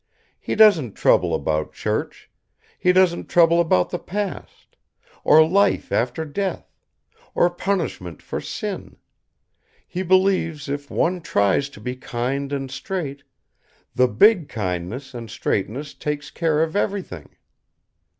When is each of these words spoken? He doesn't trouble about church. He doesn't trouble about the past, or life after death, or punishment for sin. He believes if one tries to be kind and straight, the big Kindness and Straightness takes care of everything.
He 0.39 0.55
doesn't 0.55 0.93
trouble 0.95 1.35
about 1.35 1.73
church. 1.73 2.31
He 2.79 2.91
doesn't 2.91 3.29
trouble 3.29 3.61
about 3.61 3.91
the 3.91 3.99
past, 3.99 4.75
or 5.23 5.47
life 5.47 5.91
after 5.91 6.25
death, 6.25 6.75
or 7.35 7.51
punishment 7.51 8.19
for 8.19 8.41
sin. 8.41 8.97
He 9.87 10.01
believes 10.01 10.67
if 10.67 10.89
one 10.89 11.21
tries 11.21 11.69
to 11.69 11.79
be 11.79 11.95
kind 11.95 12.51
and 12.51 12.71
straight, 12.71 13.21
the 13.93 14.07
big 14.07 14.49
Kindness 14.49 15.13
and 15.13 15.29
Straightness 15.29 15.93
takes 15.93 16.31
care 16.31 16.63
of 16.63 16.75
everything. 16.75 17.35